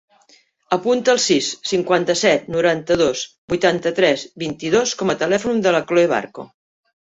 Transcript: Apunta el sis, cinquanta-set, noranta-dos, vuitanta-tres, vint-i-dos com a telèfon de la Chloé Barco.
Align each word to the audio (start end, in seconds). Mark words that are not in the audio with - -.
Apunta 0.77 1.11
el 1.11 1.19
sis, 1.25 1.49
cinquanta-set, 1.71 2.47
noranta-dos, 2.55 3.23
vuitanta-tres, 3.55 4.25
vint-i-dos 4.47 4.97
com 5.03 5.15
a 5.17 5.19
telèfon 5.23 5.65
de 5.69 5.77
la 5.79 5.85
Chloé 5.93 6.11
Barco. 6.17 6.51